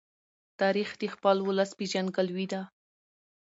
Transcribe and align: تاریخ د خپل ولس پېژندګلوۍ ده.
تاریخ 0.61 0.89
د 1.01 1.03
خپل 1.13 1.37
ولس 1.47 1.71
پېژندګلوۍ 1.77 2.45
ده. 2.53 2.61